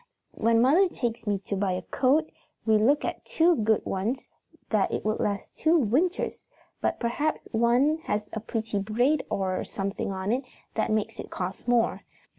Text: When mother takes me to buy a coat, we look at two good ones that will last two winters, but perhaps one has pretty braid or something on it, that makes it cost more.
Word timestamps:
When 0.31 0.63
mother 0.63 0.89
takes 0.89 1.27
me 1.27 1.37
to 1.45 1.55
buy 1.55 1.73
a 1.73 1.83
coat, 1.83 2.27
we 2.65 2.79
look 2.79 3.05
at 3.05 3.23
two 3.23 3.55
good 3.57 3.85
ones 3.85 4.29
that 4.71 4.89
will 5.05 5.17
last 5.17 5.55
two 5.55 5.77
winters, 5.77 6.49
but 6.81 6.99
perhaps 6.99 7.47
one 7.51 7.99
has 8.05 8.27
pretty 8.47 8.79
braid 8.79 9.23
or 9.29 9.63
something 9.63 10.11
on 10.11 10.31
it, 10.31 10.43
that 10.73 10.89
makes 10.89 11.19
it 11.19 11.29
cost 11.29 11.67
more. 11.67 12.01